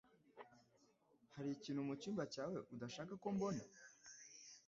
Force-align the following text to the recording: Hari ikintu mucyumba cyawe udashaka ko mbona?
Hari 1.35 1.49
ikintu 1.57 1.87
mucyumba 1.87 2.23
cyawe 2.33 2.57
udashaka 2.73 3.13
ko 3.21 3.27
mbona? 3.35 3.63